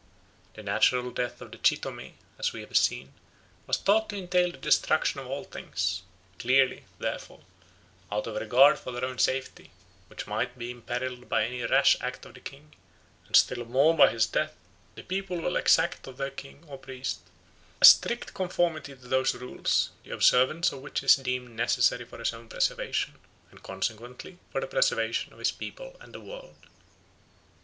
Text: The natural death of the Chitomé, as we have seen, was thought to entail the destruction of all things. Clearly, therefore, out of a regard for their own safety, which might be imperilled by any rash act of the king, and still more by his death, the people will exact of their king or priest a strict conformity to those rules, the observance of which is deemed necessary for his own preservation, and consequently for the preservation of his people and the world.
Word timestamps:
The 0.55 0.63
natural 0.63 1.11
death 1.11 1.41
of 1.41 1.51
the 1.51 1.59
Chitomé, 1.59 2.13
as 2.39 2.53
we 2.53 2.61
have 2.61 2.75
seen, 2.75 3.13
was 3.67 3.77
thought 3.77 4.09
to 4.09 4.17
entail 4.17 4.49
the 4.49 4.57
destruction 4.57 5.19
of 5.19 5.27
all 5.27 5.43
things. 5.43 6.01
Clearly, 6.39 6.85
therefore, 6.97 7.41
out 8.11 8.25
of 8.25 8.35
a 8.35 8.39
regard 8.39 8.79
for 8.79 8.91
their 8.91 9.05
own 9.05 9.19
safety, 9.19 9.69
which 10.07 10.25
might 10.25 10.57
be 10.57 10.71
imperilled 10.71 11.29
by 11.29 11.45
any 11.45 11.61
rash 11.61 11.97
act 12.01 12.25
of 12.25 12.33
the 12.33 12.39
king, 12.39 12.73
and 13.27 13.35
still 13.35 13.63
more 13.63 13.95
by 13.95 14.09
his 14.09 14.25
death, 14.25 14.55
the 14.95 15.03
people 15.03 15.39
will 15.39 15.55
exact 15.55 16.07
of 16.07 16.17
their 16.17 16.31
king 16.31 16.63
or 16.67 16.79
priest 16.79 17.19
a 17.79 17.85
strict 17.85 18.33
conformity 18.33 18.95
to 18.95 19.07
those 19.07 19.35
rules, 19.35 19.91
the 20.03 20.09
observance 20.09 20.71
of 20.71 20.81
which 20.81 21.03
is 21.03 21.15
deemed 21.17 21.51
necessary 21.55 22.05
for 22.05 22.17
his 22.17 22.33
own 22.33 22.49
preservation, 22.49 23.19
and 23.51 23.61
consequently 23.61 24.39
for 24.51 24.61
the 24.61 24.65
preservation 24.65 25.31
of 25.31 25.37
his 25.37 25.51
people 25.51 25.95
and 26.01 26.11
the 26.11 26.19
world. 26.19 26.57